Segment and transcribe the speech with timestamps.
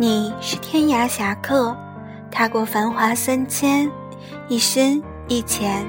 [0.00, 1.76] 你是天涯侠客，
[2.30, 3.90] 踏过繁华三千，
[4.46, 5.84] 一深一浅。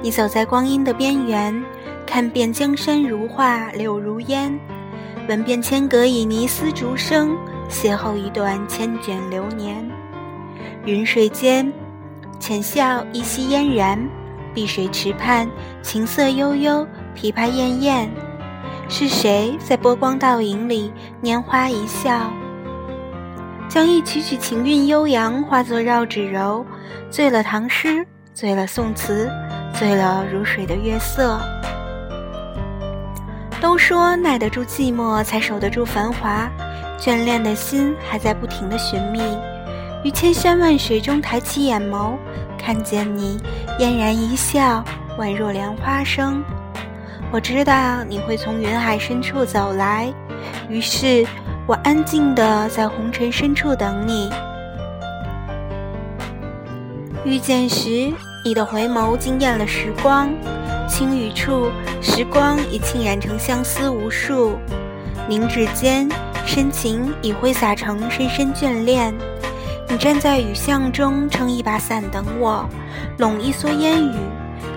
[0.00, 1.60] 你走在光阴的边缘，
[2.06, 4.56] 看遍江山如画，柳如烟，
[5.28, 7.36] 闻遍千舸以泥丝竹声，
[7.68, 9.84] 邂逅一段千卷流年。
[10.86, 11.72] 云水间，
[12.38, 13.98] 浅笑依稀嫣然；
[14.54, 15.50] 碧水池畔，
[15.82, 16.86] 琴瑟悠悠，
[17.16, 18.08] 琵琶艳艳。
[18.88, 22.30] 是谁在波光倒影里拈花一笑？
[23.70, 26.66] 将一曲曲情韵悠扬化作绕指柔，
[27.08, 29.30] 醉了唐诗，醉了宋词，
[29.72, 31.40] 醉了如水的月色。
[33.60, 36.50] 都说耐得住寂寞，才守得住繁华。
[36.98, 39.22] 眷恋的心还在不停的寻觅，
[40.02, 42.14] 于千山万水中抬起眼眸，
[42.58, 43.40] 看见你
[43.78, 44.84] 嫣然一笑，
[45.16, 46.42] 宛若莲花生。
[47.30, 50.12] 我知道你会从云海深处走来，
[50.68, 51.24] 于是。
[51.70, 54.28] 我安静地在红尘深处等你，
[57.24, 58.12] 遇见时，
[58.44, 60.28] 你的回眸惊艳了时光。
[60.88, 61.70] 轻语处，
[62.02, 64.58] 时光已浸染成相思无数。
[65.28, 66.08] 凝指间，
[66.44, 69.14] 深情已挥洒成深深眷恋。
[69.88, 72.68] 你站在雨巷中，撑一把伞等我，
[73.18, 74.16] 拢一蓑烟雨，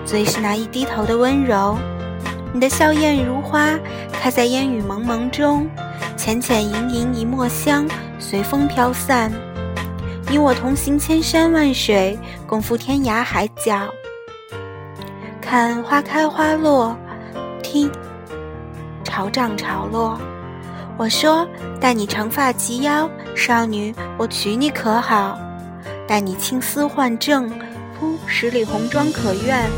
[0.04, 1.76] 最是那一低头的温柔。
[2.52, 3.76] 你的笑靥如花，
[4.12, 5.68] 开在烟雨蒙蒙中。
[6.24, 7.86] 浅浅盈盈一墨香，
[8.18, 9.30] 随风飘散。
[10.30, 13.86] 你我同行千山万水，共赴天涯海角。
[15.38, 16.96] 看花开花落，
[17.62, 17.92] 听
[19.04, 20.18] 潮涨潮落。
[20.96, 21.46] 我说，
[21.78, 25.38] 待你长发及腰，少女，我娶你可好？
[26.08, 27.50] 待你青丝换正，
[28.00, 29.68] 铺十里红妆可愿？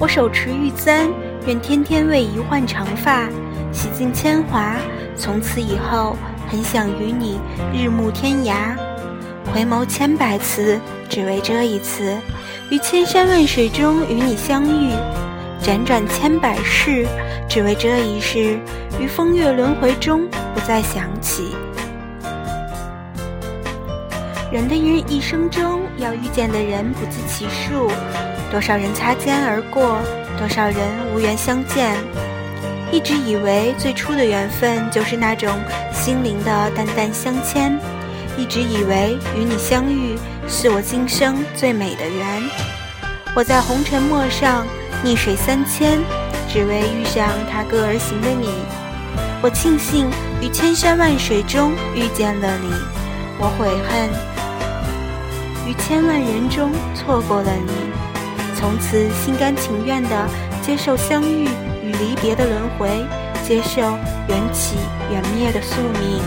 [0.00, 1.08] 我手持玉簪，
[1.46, 3.28] 愿天天为一换长发。
[3.74, 4.76] 洗尽铅华，
[5.16, 6.16] 从此以后，
[6.48, 7.38] 很想与你
[7.74, 8.76] 日暮天涯，
[9.52, 12.16] 回眸千百次，只为这一次，
[12.70, 14.92] 于千山万水中与你相遇，
[15.60, 17.04] 辗转千百世，
[17.48, 18.58] 只为这一世，
[19.00, 21.54] 于风月轮回中不再想起。
[24.52, 27.90] 人的一一生中要遇见的人不计其数，
[28.52, 29.98] 多少人擦肩而过，
[30.38, 30.76] 多少人
[31.12, 31.96] 无缘相见。
[32.92, 35.50] 一直以为最初的缘分就是那种
[35.92, 37.78] 心灵的淡淡相牵，
[38.36, 42.42] 一直以为与你相遇是我今生最美的缘。
[43.34, 44.64] 我在红尘陌上
[45.02, 45.98] 逆水三千，
[46.48, 48.48] 只为遇上踏歌而行的你。
[49.42, 50.08] 我庆幸
[50.40, 52.70] 于千山万水中遇见了你，
[53.38, 54.08] 我悔恨
[55.68, 57.72] 于千万人中错过了你。
[58.54, 60.28] 从此心甘情愿地
[60.62, 61.48] 接受相遇。
[62.04, 63.02] 离别的轮回，
[63.46, 63.80] 接受
[64.28, 64.76] 缘起
[65.10, 66.20] 缘灭的宿命。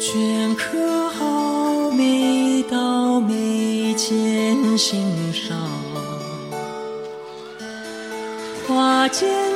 [0.00, 5.58] 镌刻好每道眉间心上，
[8.66, 9.51] 花间。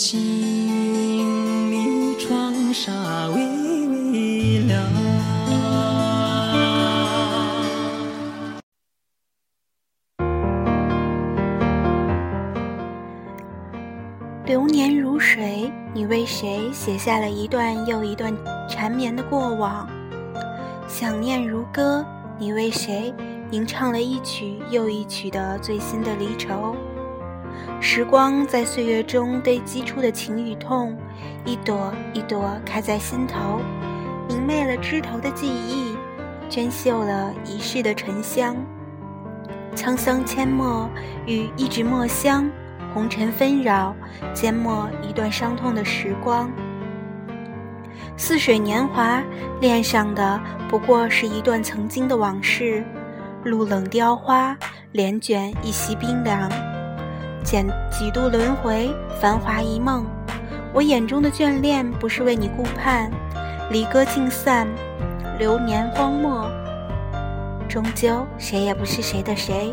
[0.00, 0.18] 静
[1.70, 2.90] 谧窗纱
[3.34, 4.82] 微微亮
[14.46, 18.34] 流年如水，你为谁写下了一段又一段
[18.66, 19.86] 缠绵的过往？
[20.88, 22.02] 想念如歌，
[22.38, 23.14] 你为谁
[23.50, 26.74] 吟唱了一曲又一曲的最新的离愁？
[27.82, 30.96] 时光在岁月中堆积出的情与痛，
[31.46, 33.58] 一朵一朵开在心头，
[34.28, 35.96] 明媚了枝头的记忆，
[36.50, 38.54] 娟秀了一世的沉香。
[39.74, 40.88] 沧桑阡陌
[41.26, 42.48] 与一纸墨香。
[42.92, 43.94] 红尘纷扰，
[44.34, 46.50] 缄默一段伤痛的时光。
[48.16, 49.22] 似水年华，
[49.60, 52.84] 恋上的不过是一段曾经的往事。
[53.44, 54.56] 露冷雕花，
[54.90, 56.50] 帘卷一袭冰凉。
[57.42, 58.90] 几几度轮回，
[59.20, 60.04] 繁华一梦。
[60.72, 63.10] 我眼中的眷恋，不是为你顾盼。
[63.70, 64.66] 离歌尽散，
[65.38, 66.50] 流年荒漠。
[67.68, 69.72] 终究，谁也不是谁的谁。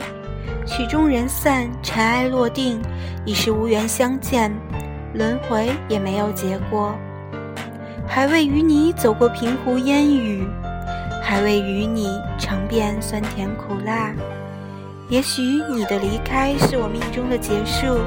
[0.66, 2.82] 曲终人散，尘埃落定，
[3.26, 4.52] 已是无缘相见，
[5.14, 6.96] 轮回也没有结果。
[8.08, 10.48] 还未与你走过平湖烟雨，
[11.24, 14.14] 还未与你尝遍酸甜苦辣。
[15.10, 17.98] 也许你的离开是我命中的结束，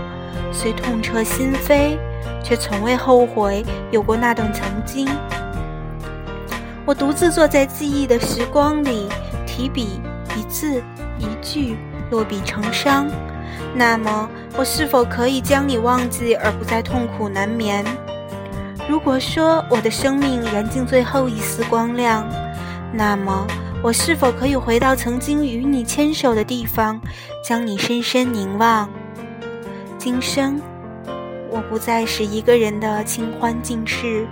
[0.52, 1.96] 虽痛彻心扉，
[2.42, 5.08] 却从未后悔有过那段曾经。
[6.84, 9.08] 我独自坐在记忆的时光里，
[9.46, 10.00] 提笔
[10.36, 10.82] 一字
[11.18, 11.76] 一句，
[12.10, 13.06] 落笔成殇。
[13.74, 17.84] 那么，我是否可以将你忘记，而不再痛苦难眠？
[18.88, 22.28] 如果说我的生命燃尽最后一丝光亮，
[22.92, 23.46] 那么
[23.82, 27.00] 我是否可以回到曾经与你牵手的地方，
[27.42, 28.86] 将你深深凝望？
[29.96, 30.60] 今生，
[31.48, 34.26] 我不再是一个人的清欢尽世。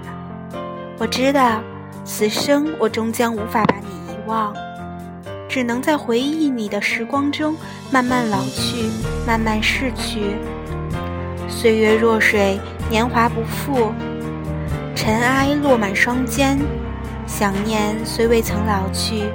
[0.99, 1.63] 我知道，
[2.05, 4.55] 此生我终将无法把你遗忘，
[5.49, 7.57] 只能在回忆你的时光中
[7.91, 8.91] 慢慢老去，
[9.27, 10.37] 慢慢逝去。
[11.49, 12.61] 岁月若水，
[12.91, 13.95] 年华不复。
[14.95, 16.59] 尘埃落满双肩，
[17.29, 19.31] 想念虽未曾老去，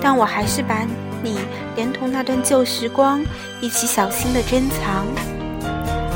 [0.00, 0.86] 但我还是把
[1.20, 1.40] 你
[1.74, 3.20] 连同那段旧时光
[3.60, 5.04] 一起小心的珍藏。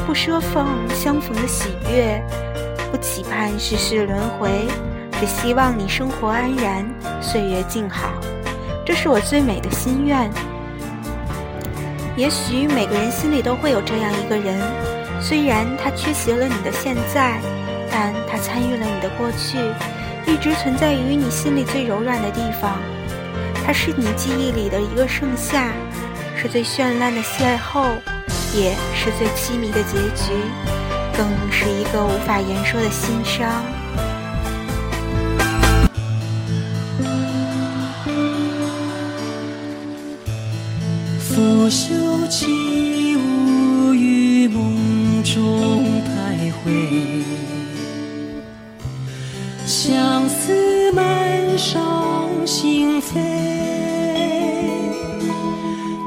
[0.07, 2.23] 不奢望相逢的喜悦，
[2.91, 4.69] 不期盼世事轮回，
[5.21, 6.89] 只希望你生活安然，
[7.21, 8.09] 岁月静好。
[8.87, 10.31] 这是我最美的心愿。
[12.17, 14.59] 也许每个人心里都会有这样一个人，
[15.21, 17.39] 虽然他缺席了你的现在。
[17.91, 19.57] 但他参与了你的过去，
[20.29, 22.79] 一直存在于你心里最柔软的地方。
[23.65, 25.73] 它是你记忆里的一个盛夏，
[26.37, 27.97] 是最绚烂的邂逅，
[28.55, 30.33] 也是最凄迷的结局，
[31.17, 33.51] 更是一个无法言说的心伤。
[41.21, 41.95] 拂袖
[42.29, 47.48] 起舞于梦中徘徊。
[49.89, 53.15] 相思满上心扉，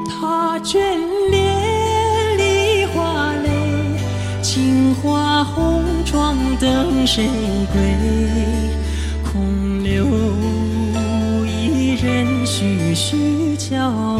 [0.08, 0.78] 他眷
[1.28, 1.58] 恋
[2.38, 3.50] 梨花泪，
[4.40, 7.28] 青花红妆等谁
[7.72, 7.82] 归？
[9.32, 10.06] 空留
[11.44, 14.11] 一人徐徐憔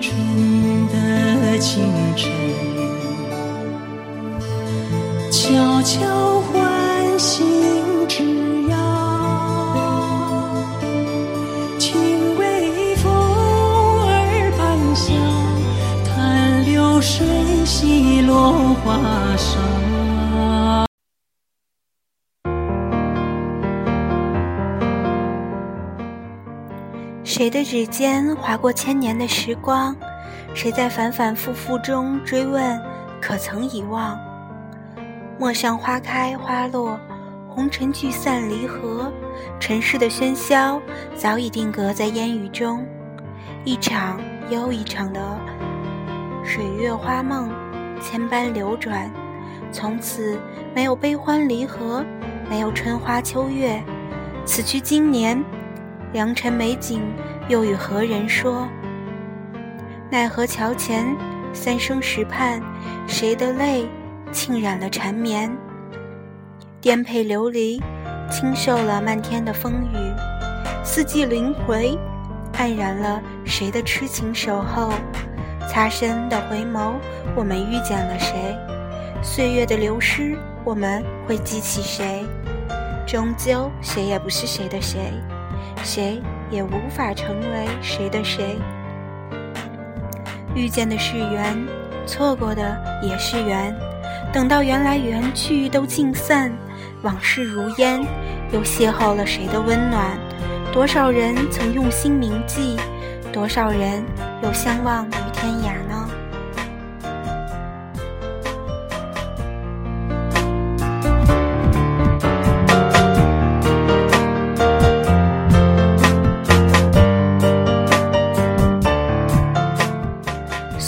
[0.00, 0.16] 春
[0.88, 1.84] 的清
[2.16, 2.30] 晨
[5.30, 6.29] 悄悄
[27.40, 29.96] 谁的指尖划过千年的时光？
[30.52, 32.78] 谁在反反复复中追问，
[33.18, 34.20] 可曾遗忘？
[35.38, 37.00] 陌上花开花落，
[37.48, 39.10] 红尘聚散离合，
[39.58, 40.78] 尘世的喧嚣
[41.14, 42.84] 早已定格在烟雨中。
[43.64, 44.20] 一场
[44.50, 45.18] 又一场的
[46.44, 47.50] 水月花梦，
[48.02, 49.10] 千般流转，
[49.72, 50.38] 从此
[50.74, 52.04] 没有悲欢离合，
[52.50, 53.82] 没有春花秋月。
[54.44, 55.42] 此去经年，
[56.12, 57.02] 良辰美景。
[57.48, 58.68] 又与何人说？
[60.08, 61.04] 奈何桥前
[61.52, 62.62] 三生石畔，
[63.08, 63.88] 谁的泪
[64.30, 65.50] 浸染了缠绵？
[66.80, 67.82] 颠沛流离，
[68.30, 69.96] 轻受了漫天的风雨。
[70.84, 71.98] 四季轮回，
[72.52, 74.92] 黯然了谁的痴情守候？
[75.68, 76.92] 擦身的回眸，
[77.34, 78.56] 我们遇见了谁？
[79.22, 82.24] 岁月的流失，我们会记起谁？
[83.08, 85.12] 终究，谁也不是谁的谁，
[85.82, 86.20] 谁？
[86.50, 88.58] 也无法成为谁的谁。
[90.54, 91.56] 遇见的是缘，
[92.06, 93.72] 错过的也是缘。
[94.32, 96.52] 等到缘来缘去都尽散，
[97.02, 98.04] 往事如烟，
[98.52, 100.18] 又邂逅了谁的温暖？
[100.72, 102.76] 多少人曾用心铭记，
[103.32, 104.04] 多少人
[104.42, 105.74] 又相望于天涯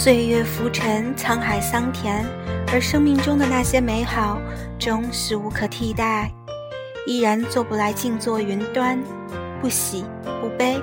[0.03, 2.25] 岁月浮沉，沧海桑田，
[2.73, 4.37] 而生命中的那些美好，
[4.77, 6.29] 终是无可替代。
[7.07, 8.99] 依然做不来静坐云端，
[9.61, 10.03] 不喜
[10.41, 10.77] 不悲。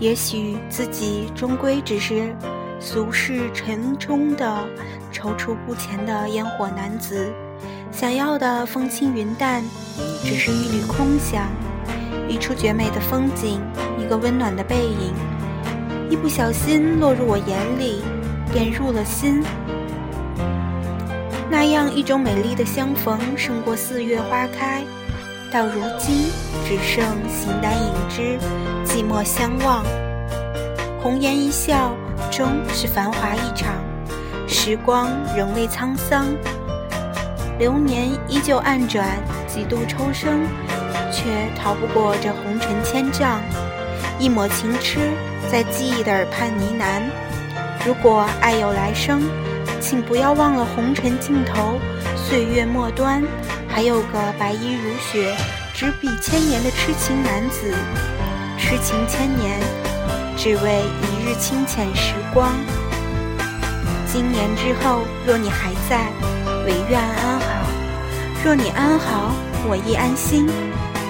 [0.00, 2.34] 也许自己终归只是
[2.80, 4.58] 俗世尘中的
[5.12, 7.32] 踌躇不前的烟火男子，
[7.92, 9.62] 想要的风轻云淡，
[10.24, 11.46] 只是一缕空想，
[12.28, 13.60] 一处绝美的风景，
[13.96, 15.14] 一个温暖的背影，
[16.10, 18.02] 一不小心落入我眼里。
[18.52, 19.42] 便入了心，
[21.50, 24.84] 那样一种美丽的相逢，胜过四月花开。
[25.50, 26.30] 到如今，
[26.66, 28.38] 只剩形单影只，
[28.84, 29.82] 寂寞相望。
[31.02, 31.94] 红颜一笑，
[32.30, 33.74] 终是繁华一场。
[34.46, 36.26] 时光仍未沧桑，
[37.58, 39.08] 流年依旧暗转，
[39.48, 40.42] 几度抽生，
[41.10, 43.40] 却逃不过这红尘千丈。
[44.18, 45.10] 一抹情痴，
[45.50, 47.02] 在记忆的耳畔呢喃。
[47.84, 49.22] 如果爱有来生，
[49.80, 51.80] 请不要忘了红尘尽头，
[52.16, 53.20] 岁月末端，
[53.68, 55.34] 还有个白衣如雪、
[55.74, 57.74] 执笔千年的痴情男子，
[58.56, 59.58] 痴情千年，
[60.36, 62.52] 只为一日清浅时光。
[64.06, 66.06] 经年之后，若你还在，
[66.64, 67.66] 唯愿安好；
[68.44, 69.32] 若你安好，
[69.68, 70.46] 我亦安心。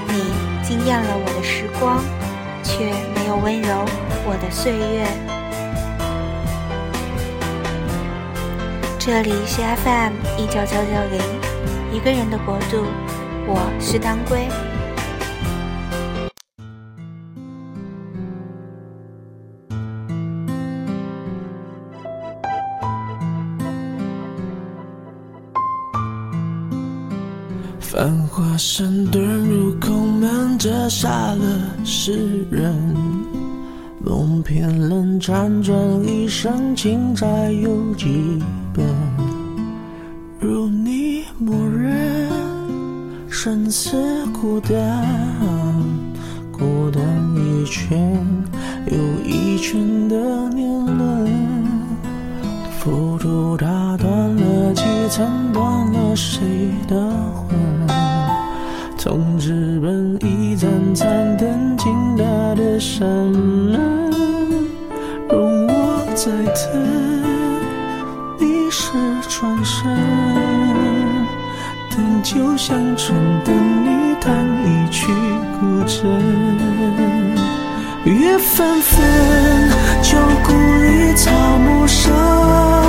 [0.08, 0.32] 你
[0.66, 2.02] 惊艳了我的时光，
[2.62, 3.84] 却没有温柔
[4.24, 5.31] 我的岁月。
[9.04, 11.20] 这里是 FM 一九九九零，
[11.92, 12.84] 一个人的国度，
[13.48, 14.46] 我是当归。
[27.80, 32.72] 繁华山遁入空门，折煞了世人。
[33.98, 38.40] 梦偏冷，辗转一生，情债有几
[38.74, 38.86] 本？
[40.40, 42.28] 如你默认，
[43.28, 45.06] 生死孤单，
[46.50, 47.02] 孤单
[47.36, 48.18] 一圈
[48.86, 51.30] 又一圈的年轮，
[52.78, 56.96] 浮屠打断了几层，断了谁的
[57.34, 57.56] 魂？
[58.98, 62.24] 从日本一盏盏灯，紧打
[62.54, 63.80] 的山门，
[65.28, 67.31] 容我再等，
[68.92, 69.88] 是转身，
[71.90, 75.06] 等酒香醇，等你弹一曲
[75.58, 76.04] 古筝，
[78.04, 79.02] 月纷纷，
[80.02, 82.81] 旧故里草木深。